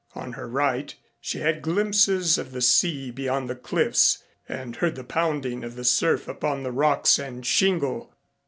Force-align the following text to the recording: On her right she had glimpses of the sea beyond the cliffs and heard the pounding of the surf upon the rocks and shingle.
On 0.15 0.33
her 0.33 0.47
right 0.49 0.95
she 1.19 1.41
had 1.41 1.61
glimpses 1.61 2.39
of 2.39 2.53
the 2.53 2.61
sea 2.61 3.11
beyond 3.11 3.47
the 3.47 3.55
cliffs 3.55 4.23
and 4.49 4.75
heard 4.77 4.95
the 4.95 5.03
pounding 5.03 5.63
of 5.63 5.75
the 5.75 5.83
surf 5.85 6.27
upon 6.27 6.63
the 6.63 6.71
rocks 6.71 7.19
and 7.19 7.45
shingle. 7.45 8.11